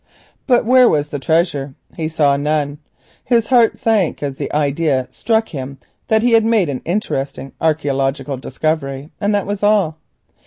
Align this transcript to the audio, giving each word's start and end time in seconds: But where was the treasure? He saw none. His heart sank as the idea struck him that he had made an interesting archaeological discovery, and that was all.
But 0.47 0.65
where 0.65 0.89
was 0.89 1.09
the 1.09 1.19
treasure? 1.19 1.75
He 1.95 2.07
saw 2.07 2.35
none. 2.35 2.79
His 3.23 3.49
heart 3.49 3.77
sank 3.77 4.23
as 4.23 4.37
the 4.37 4.51
idea 4.51 5.05
struck 5.11 5.49
him 5.49 5.77
that 6.07 6.23
he 6.23 6.31
had 6.31 6.43
made 6.43 6.69
an 6.69 6.81
interesting 6.85 7.51
archaeological 7.61 8.37
discovery, 8.37 9.11
and 9.21 9.35
that 9.35 9.45
was 9.45 9.61
all. 9.61 9.99